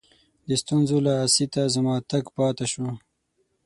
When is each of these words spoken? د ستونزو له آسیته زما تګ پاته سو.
د 0.47 0.49
ستونزو 0.61 0.97
له 1.05 1.13
آسیته 1.25 1.61
زما 1.75 1.95
تګ 2.09 2.25
پاته 2.35 2.65
سو. 2.73 2.85